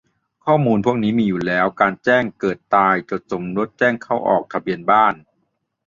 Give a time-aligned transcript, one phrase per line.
[0.45, 5.13] ข้อมูลพวกนี้มีอยู่แล้วจากการแจ้งเกิด-ตาย จดสมรส แจ้งเข้าออกทะเบียนบ้าน